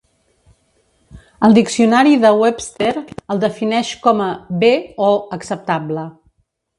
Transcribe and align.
El 1.47 1.51
Diccionari 1.57 2.15
de 2.23 2.31
Webster 2.43 2.93
el 3.35 3.41
defineix 3.43 3.91
com 4.07 4.23
a 4.29 4.31
"bé" 4.65 4.73
o 5.09 5.11
"acceptable". 5.39 6.07